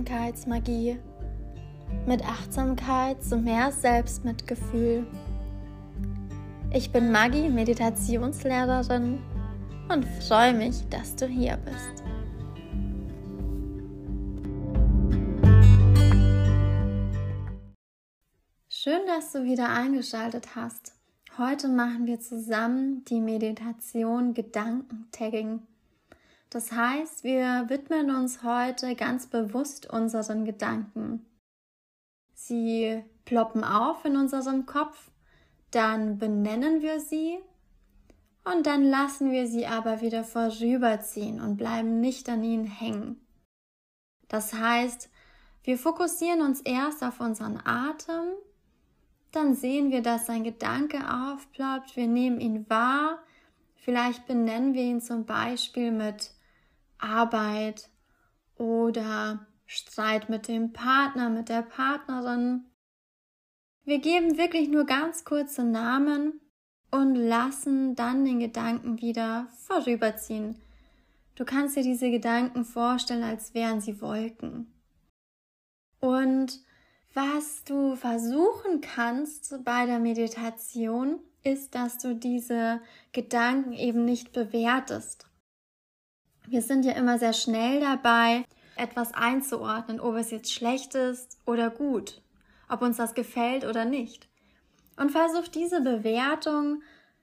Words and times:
Achtsamkeitsmagie. 0.00 0.98
Mit 2.06 2.24
Achtsamkeit 2.24 3.22
zu 3.22 3.36
mehr 3.36 3.70
Selbstmitgefühl. 3.70 5.06
Ich 6.72 6.90
bin 6.90 7.12
Maggie, 7.12 7.48
Meditationslehrerin 7.48 9.18
und 9.88 10.04
freue 10.22 10.54
mich, 10.54 10.88
dass 10.88 11.16
du 11.16 11.26
hier 11.26 11.58
bist. 11.58 12.04
Schön, 18.68 19.00
dass 19.06 19.32
du 19.32 19.44
wieder 19.44 19.68
eingeschaltet 19.68 20.54
hast. 20.56 20.94
Heute 21.36 21.68
machen 21.68 22.06
wir 22.06 22.20
zusammen 22.20 23.04
die 23.04 23.20
Meditation 23.20 24.32
Gedankentagging. 24.32 25.60
Das 26.50 26.72
heißt, 26.72 27.22
wir 27.22 27.68
widmen 27.68 28.10
uns 28.10 28.42
heute 28.42 28.96
ganz 28.96 29.28
bewusst 29.28 29.88
unseren 29.88 30.44
Gedanken. 30.44 31.24
Sie 32.34 33.04
ploppen 33.24 33.62
auf 33.62 34.04
in 34.04 34.16
unserem 34.16 34.66
Kopf, 34.66 35.12
dann 35.70 36.18
benennen 36.18 36.82
wir 36.82 36.98
sie 36.98 37.38
und 38.42 38.66
dann 38.66 38.82
lassen 38.82 39.30
wir 39.30 39.46
sie 39.46 39.66
aber 39.66 40.00
wieder 40.00 40.24
vorüberziehen 40.24 41.40
und 41.40 41.56
bleiben 41.56 42.00
nicht 42.00 42.28
an 42.28 42.42
ihnen 42.42 42.64
hängen. 42.64 43.24
Das 44.26 44.52
heißt, 44.52 45.08
wir 45.62 45.78
fokussieren 45.78 46.42
uns 46.42 46.60
erst 46.62 47.04
auf 47.04 47.20
unseren 47.20 47.60
Atem, 47.64 48.32
dann 49.30 49.54
sehen 49.54 49.92
wir, 49.92 50.02
dass 50.02 50.28
ein 50.28 50.42
Gedanke 50.42 50.98
aufploppt, 50.98 51.94
wir 51.94 52.08
nehmen 52.08 52.40
ihn 52.40 52.68
wahr, 52.68 53.22
vielleicht 53.76 54.26
benennen 54.26 54.74
wir 54.74 54.82
ihn 54.82 55.00
zum 55.00 55.26
Beispiel 55.26 55.92
mit 55.92 56.32
Arbeit 57.00 57.90
oder 58.56 59.46
Streit 59.66 60.28
mit 60.28 60.48
dem 60.48 60.72
Partner, 60.72 61.30
mit 61.30 61.48
der 61.48 61.62
Partnerin. 61.62 62.66
Wir 63.84 63.98
geben 64.00 64.36
wirklich 64.36 64.68
nur 64.68 64.84
ganz 64.84 65.24
kurze 65.24 65.64
Namen 65.64 66.40
und 66.90 67.14
lassen 67.14 67.94
dann 67.94 68.24
den 68.24 68.40
Gedanken 68.40 69.00
wieder 69.00 69.48
vorüberziehen. 69.66 70.60
Du 71.36 71.44
kannst 71.44 71.76
dir 71.76 71.82
diese 71.82 72.10
Gedanken 72.10 72.64
vorstellen, 72.64 73.22
als 73.22 73.54
wären 73.54 73.80
sie 73.80 74.00
Wolken. 74.00 74.74
Und 76.00 76.60
was 77.14 77.64
du 77.64 77.96
versuchen 77.96 78.80
kannst 78.80 79.64
bei 79.64 79.86
der 79.86 79.98
Meditation, 79.98 81.20
ist, 81.42 81.74
dass 81.74 81.98
du 81.98 82.14
diese 82.14 82.80
Gedanken 83.12 83.72
eben 83.72 84.04
nicht 84.04 84.32
bewertest. 84.32 85.29
Wir 86.50 86.62
sind 86.62 86.84
ja 86.84 86.94
immer 86.94 87.16
sehr 87.16 87.32
schnell 87.32 87.78
dabei, 87.78 88.44
etwas 88.74 89.14
einzuordnen, 89.14 90.00
ob 90.00 90.16
es 90.16 90.32
jetzt 90.32 90.52
schlecht 90.52 90.96
ist 90.96 91.38
oder 91.46 91.70
gut, 91.70 92.22
ob 92.68 92.82
uns 92.82 92.96
das 92.96 93.14
gefällt 93.14 93.64
oder 93.64 93.84
nicht. 93.84 94.28
Und 94.96 95.12
versuch 95.12 95.46
diese 95.46 95.80
Bewertung 95.80 96.82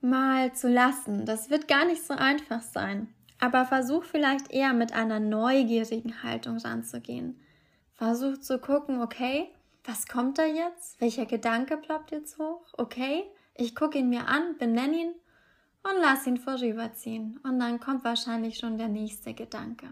mal 0.00 0.52
zu 0.52 0.68
lassen. 0.68 1.26
Das 1.26 1.50
wird 1.50 1.66
gar 1.66 1.84
nicht 1.84 2.06
so 2.06 2.14
einfach 2.14 2.62
sein. 2.62 3.12
Aber 3.40 3.64
versuch 3.64 4.04
vielleicht 4.04 4.52
eher 4.52 4.72
mit 4.72 4.92
einer 4.92 5.18
neugierigen 5.18 6.22
Haltung 6.22 6.58
ranzugehen. 6.58 7.40
Versuch 7.94 8.38
zu 8.38 8.60
gucken, 8.60 9.02
okay, 9.02 9.48
was 9.82 10.06
kommt 10.06 10.38
da 10.38 10.44
jetzt? 10.44 11.00
Welcher 11.00 11.26
Gedanke 11.26 11.76
ploppt 11.76 12.12
jetzt 12.12 12.38
hoch? 12.38 12.62
Okay, 12.74 13.24
ich 13.56 13.74
gucke 13.74 13.98
ihn 13.98 14.10
mir 14.10 14.28
an, 14.28 14.56
benenne 14.58 14.96
ihn 14.96 15.14
und 15.88 16.00
lass 16.00 16.26
ihn 16.26 16.36
vorüberziehen. 16.36 17.38
Und 17.42 17.58
dann 17.58 17.80
kommt 17.80 18.04
wahrscheinlich 18.04 18.58
schon 18.58 18.78
der 18.78 18.88
nächste 18.88 19.34
Gedanke. 19.34 19.88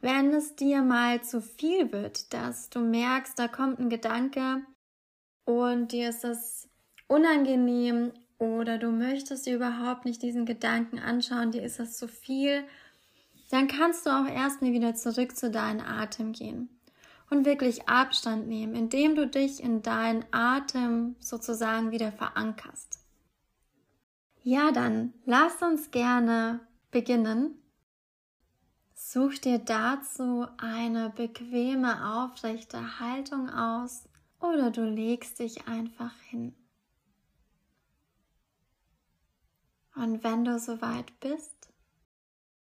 Wenn 0.00 0.32
es 0.32 0.56
dir 0.56 0.82
mal 0.82 1.22
zu 1.22 1.42
viel 1.42 1.92
wird, 1.92 2.32
dass 2.32 2.70
du 2.70 2.80
merkst, 2.80 3.38
da 3.38 3.48
kommt 3.48 3.78
ein 3.78 3.90
Gedanke 3.90 4.62
und 5.44 5.92
dir 5.92 6.08
ist 6.08 6.24
das 6.24 6.68
unangenehm 7.06 8.12
oder 8.38 8.78
du 8.78 8.90
möchtest 8.90 9.44
dir 9.44 9.56
überhaupt 9.56 10.06
nicht 10.06 10.22
diesen 10.22 10.46
Gedanken 10.46 10.98
anschauen, 10.98 11.50
dir 11.50 11.62
ist 11.62 11.78
das 11.78 11.98
zu 11.98 12.08
viel, 12.08 12.64
dann 13.50 13.68
kannst 13.68 14.06
du 14.06 14.10
auch 14.10 14.26
erstmal 14.26 14.72
wieder 14.72 14.94
zurück 14.94 15.36
zu 15.36 15.50
deinem 15.50 15.84
Atem 15.84 16.32
gehen 16.32 16.70
und 17.28 17.44
wirklich 17.44 17.88
Abstand 17.88 18.48
nehmen, 18.48 18.74
indem 18.74 19.16
du 19.16 19.26
dich 19.26 19.62
in 19.62 19.82
deinen 19.82 20.24
Atem 20.30 21.16
sozusagen 21.20 21.90
wieder 21.90 22.10
verankerst. 22.10 22.99
Ja, 24.42 24.72
dann 24.72 25.12
lass 25.26 25.60
uns 25.60 25.90
gerne 25.90 26.60
beginnen. 26.90 27.60
Such 28.94 29.38
dir 29.38 29.58
dazu 29.58 30.46
eine 30.56 31.10
bequeme, 31.10 32.06
aufrechte 32.16 33.00
Haltung 33.00 33.50
aus 33.50 34.08
oder 34.40 34.70
du 34.70 34.84
legst 34.84 35.40
dich 35.40 35.68
einfach 35.68 36.14
hin. 36.20 36.54
Und 39.94 40.24
wenn 40.24 40.44
du 40.44 40.58
soweit 40.58 41.18
bist, 41.20 41.68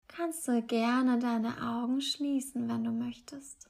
kannst 0.08 0.48
du 0.48 0.64
gerne 0.64 1.20
deine 1.20 1.62
Augen 1.62 2.02
schließen, 2.02 2.68
wenn 2.68 2.84
du 2.84 2.92
möchtest. 2.92 3.70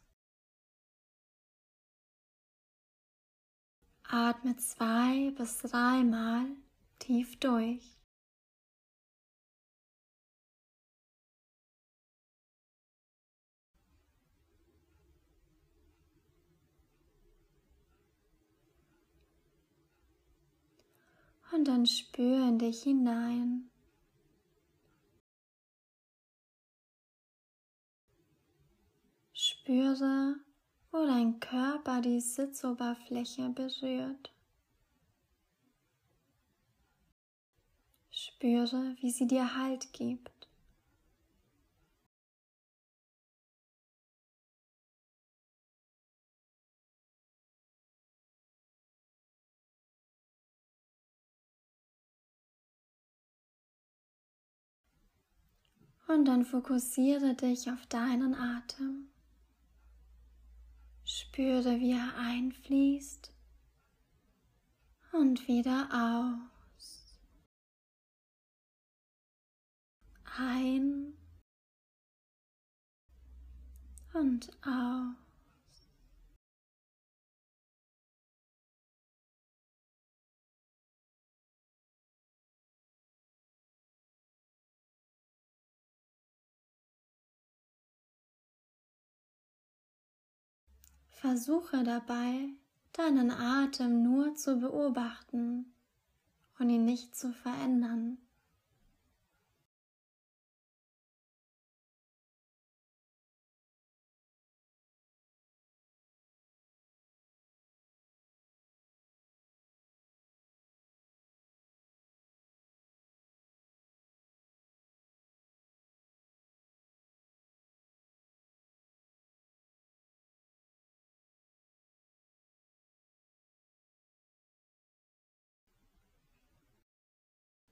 Atme 4.04 4.56
zwei 4.56 5.32
bis 5.32 5.58
dreimal 5.58 6.46
tief 7.00 7.40
durch. 7.40 8.00
Und 21.52 21.68
dann 21.68 21.86
spür 21.88 22.48
in 22.48 22.60
dich 22.60 22.84
hinein. 22.84 23.72
Spüre, 29.34 30.36
wo 30.92 31.06
dein 31.06 31.40
Körper 31.40 32.02
die 32.02 32.20
Sitzoberfläche 32.22 33.50
berührt. 33.50 34.32
Spüre, 38.40 38.96
wie 39.02 39.12
sie 39.12 39.28
dir 39.28 39.58
Halt 39.58 39.92
gibt. 39.92 40.48
Und 56.08 56.24
dann 56.24 56.46
fokussiere 56.46 57.36
dich 57.36 57.70
auf 57.70 57.86
deinen 57.88 58.34
Atem. 58.34 59.10
Spüre, 61.04 61.82
wie 61.82 61.92
er 61.92 62.18
einfließt 62.18 63.34
und 65.12 65.46
wieder 65.50 65.90
aus. 65.92 66.59
Ein 70.40 71.14
und 74.14 74.50
aus. 74.66 75.16
Versuche 91.10 91.84
dabei, 91.84 92.48
deinen 92.94 93.30
Atem 93.30 94.04
nur 94.04 94.36
zu 94.36 94.58
beobachten 94.58 95.74
und 96.60 96.70
ihn 96.70 96.86
nicht 96.86 97.14
zu 97.14 97.34
verändern. 97.34 98.18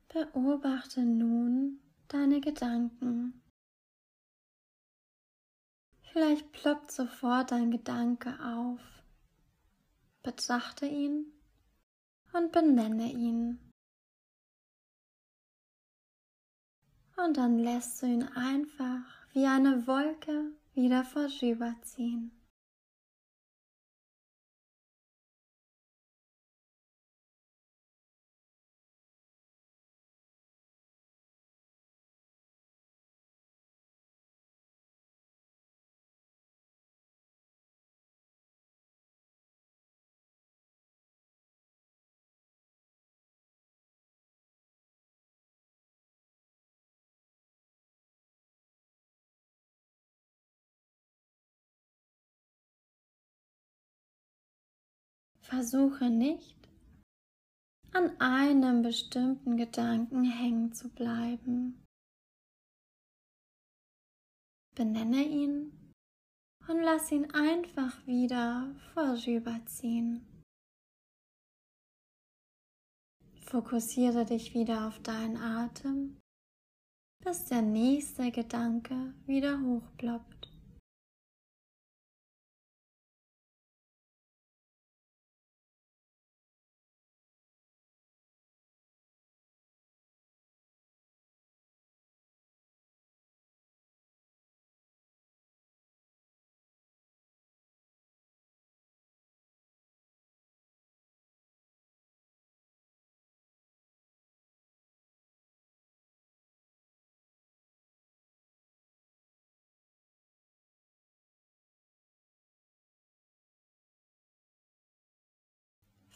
Beobachte 0.09 1.01
nun 1.01 1.81
deine 2.07 2.39
Gedanken. 2.39 3.41
Vielleicht 6.01 6.51
ploppt 6.53 6.91
sofort 6.91 7.51
ein 7.51 7.71
Gedanke 7.71 8.39
auf. 8.41 8.79
Betrachte 10.23 10.85
ihn 10.85 11.33
und 12.31 12.51
benenne 12.51 13.11
ihn. 13.11 13.59
Und 17.17 17.37
dann 17.37 17.59
lässt 17.59 18.01
du 18.01 18.05
ihn 18.05 18.23
einfach 18.23 19.03
wie 19.33 19.45
eine 19.45 19.87
Wolke 19.87 20.51
wieder 20.73 21.03
vorüberziehen. 21.03 22.36
Versuche 55.49 56.09
nicht, 56.09 56.57
an 57.93 58.19
einem 58.19 58.81
bestimmten 58.81 59.55
Gedanken 59.55 60.25
hängen 60.25 60.73
zu 60.73 60.89
bleiben. 60.89 61.85
Benenne 64.75 65.23
ihn 65.23 65.71
und 66.67 66.81
lass 66.81 67.13
ihn 67.13 67.31
einfach 67.31 68.05
wieder 68.05 68.75
vorüberziehen. 68.93 70.43
Fokussiere 73.45 74.25
dich 74.25 74.53
wieder 74.53 74.85
auf 74.85 74.99
deinen 74.99 75.37
Atem, 75.37 76.19
bis 77.23 77.45
der 77.45 77.61
nächste 77.61 78.31
Gedanke 78.31 79.13
wieder 79.25 79.61
hochploppt. 79.61 80.36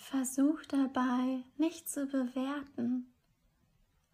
Versuch 0.02 0.66
dabei 0.66 1.44
nicht 1.58 1.88
zu 1.88 2.08
bewerten, 2.08 3.14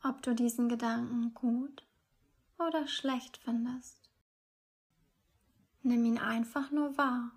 ob 0.03 0.21
du 0.21 0.35
diesen 0.35 0.67
Gedanken 0.67 1.33
gut 1.33 1.87
oder 2.59 2.87
schlecht 2.87 3.37
findest. 3.37 4.11
Nimm 5.83 6.03
ihn 6.03 6.17
einfach 6.19 6.71
nur 6.71 6.97
wahr. 6.97 7.31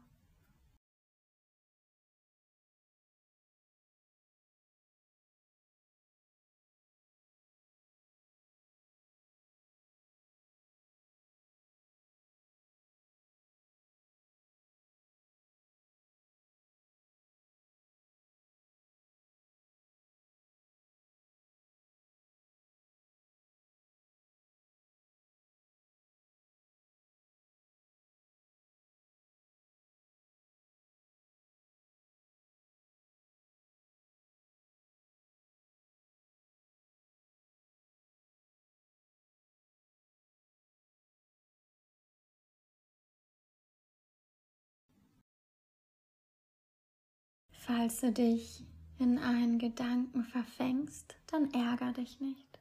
Falls 47.72 48.00
du 48.00 48.10
dich 48.10 48.64
in 48.98 49.16
einen 49.18 49.60
Gedanken 49.60 50.24
verfängst, 50.24 51.14
dann 51.28 51.52
ärger 51.52 51.92
dich 51.92 52.18
nicht. 52.18 52.58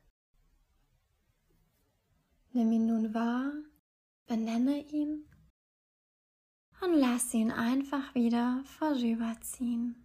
Nimm 2.53 2.71
ihn 2.71 2.85
nun 2.85 3.11
wahr, 3.15 3.51
benenne 4.27 4.87
ihn 4.91 5.25
und 6.81 6.93
lass 6.93 7.33
ihn 7.33 7.49
einfach 7.49 8.13
wieder 8.13 8.61
vorüberziehen. 8.65 9.95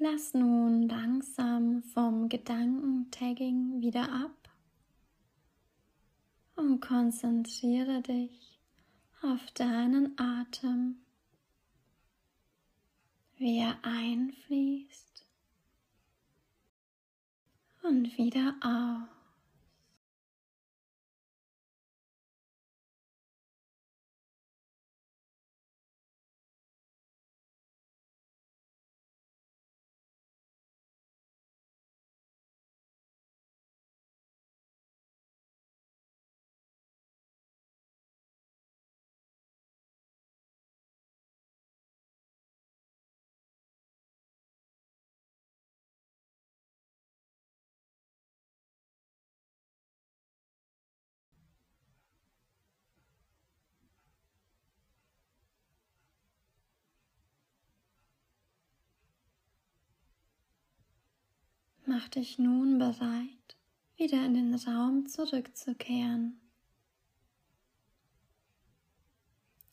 Lass 0.00 0.32
nun 0.32 0.88
langsam 0.88 1.82
vom 1.82 2.28
Gedankentagging 2.28 3.80
wieder 3.80 4.12
ab 4.12 4.48
und 6.54 6.78
konzentriere 6.80 8.00
dich 8.02 8.60
auf 9.22 9.50
deinen 9.54 10.16
Atem, 10.16 11.00
wie 13.38 13.58
er 13.58 13.76
einfließt 13.82 15.26
und 17.82 18.16
wieder 18.16 18.54
aus. 18.60 19.17
Mach 61.90 62.06
dich 62.10 62.38
nun 62.38 62.76
bereit, 62.76 63.56
wieder 63.96 64.22
in 64.26 64.34
den 64.34 64.54
Raum 64.54 65.06
zurückzukehren. 65.06 66.38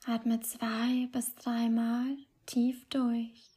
Atme 0.06 0.40
zwei 0.40 1.10
bis 1.12 1.36
dreimal 1.36 2.16
tief 2.46 2.86
durch. 2.88 3.55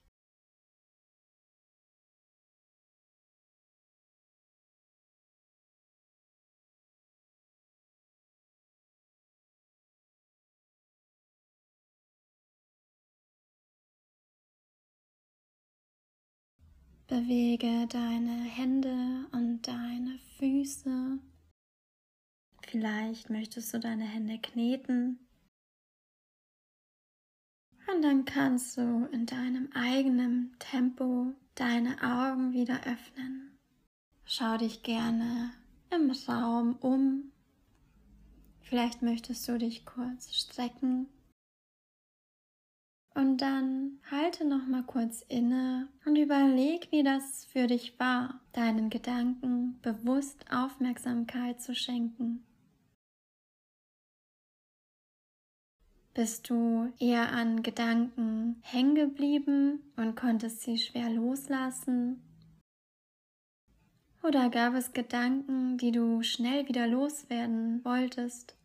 Bewege 17.09 17.87
deine 17.89 18.45
Hände 18.45 19.27
und 19.33 19.63
deine 19.67 20.19
Füße. 20.39 21.19
Vielleicht 22.63 23.31
möchtest 23.31 23.75
du 23.75 23.81
deine 23.81 24.05
Hände 24.05 24.39
kneten 24.39 25.19
Und 27.91 28.03
dann 28.03 28.25
kannst 28.27 28.77
du 28.77 29.07
in 29.07 29.25
deinem 29.25 29.71
eigenen 29.73 30.55
Tempo 30.59 31.33
deine 31.55 31.97
Augen 32.03 32.53
wieder 32.53 32.79
öffnen. 32.87 33.59
Schau 34.25 34.59
dich 34.59 34.83
gerne 34.83 35.51
im 35.91 36.11
Raum 36.29 36.77
um. 36.77 37.33
Vielleicht 38.61 39.01
möchtest 39.01 39.49
du 39.49 39.59
dich 39.59 39.87
kurz 39.87 40.35
strecken. 40.35 41.09
Und 43.19 43.39
dann 43.39 43.99
halte 44.13 44.45
noch 44.45 44.65
mal 44.69 44.85
kurz 44.85 45.25
inne 45.27 45.89
und 46.07 46.15
überleg, 46.15 46.87
wie 46.93 47.03
das 47.03 47.47
für 47.47 47.67
dich 47.67 47.99
war, 47.99 48.41
deinen 48.53 48.91
Gedanken 48.91 49.81
bewusst 49.83 50.45
Aufmerksamkeit 50.53 51.61
zu 51.61 51.75
schenken. 51.75 52.45
Bist 56.15 56.49
du 56.49 56.93
eher 57.01 57.33
an 57.33 57.65
Gedanken 57.65 58.63
hängen 58.63 58.95
geblieben 58.95 59.81
und 59.97 60.15
konntest 60.15 60.63
sie 60.63 60.79
schwer 60.79 61.11
loslassen? 61.11 62.23
Oder 64.23 64.49
gab 64.49 64.75
es 64.75 64.93
Gedanken, 64.93 65.77
die 65.77 65.91
du 65.91 66.23
schnell 66.23 66.69
wieder 66.69 66.87
loswerden 66.87 67.85
wolltest? 67.85 68.58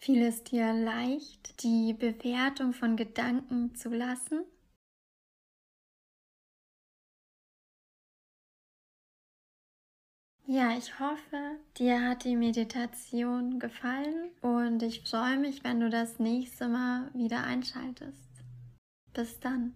Fiel 0.00 0.22
es 0.22 0.42
dir 0.44 0.72
leicht, 0.72 1.62
die 1.62 1.92
Bewertung 1.92 2.72
von 2.72 2.96
Gedanken 2.96 3.74
zu 3.74 3.90
lassen? 3.90 4.44
Ja, 10.46 10.76
ich 10.76 10.98
hoffe, 10.98 11.58
dir 11.76 12.02
hat 12.08 12.24
die 12.24 12.34
Meditation 12.34 13.60
gefallen 13.60 14.30
und 14.40 14.82
ich 14.82 15.02
freue 15.08 15.38
mich, 15.38 15.62
wenn 15.64 15.80
du 15.80 15.90
das 15.90 16.18
nächste 16.18 16.66
Mal 16.68 17.10
wieder 17.14 17.44
einschaltest. 17.44 18.30
Bis 19.12 19.38
dann. 19.38 19.74